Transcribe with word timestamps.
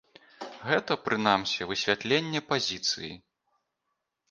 Гэта, 0.69 0.97
прынамсі, 1.07 1.67
высвятленне 1.73 2.41
пазіцыі. 2.51 3.13